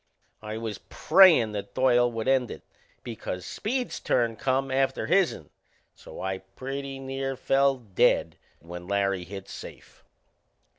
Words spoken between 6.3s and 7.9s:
pretty near fell